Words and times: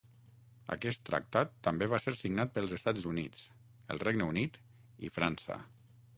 Aquest 0.75 1.03
tractat 1.09 1.51
també 1.67 1.89
va 1.91 1.99
ser 2.05 2.13
signat 2.21 2.55
pels 2.57 2.75
Estats 2.79 3.07
Units, 3.13 3.45
el 3.95 4.03
Regne 4.09 4.33
Unit 4.35 4.59
i 5.09 5.15
França. 5.21 5.63